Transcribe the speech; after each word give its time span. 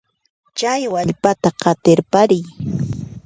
Chay 0.57 0.81
wallpata 0.93 1.49
qatirpariy. 1.61 2.43